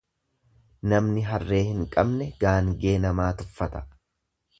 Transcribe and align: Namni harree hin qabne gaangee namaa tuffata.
Namni 0.93 1.25
harree 1.27 1.59
hin 1.67 1.83
qabne 1.95 2.29
gaangee 2.45 2.95
namaa 3.05 3.29
tuffata. 3.43 3.83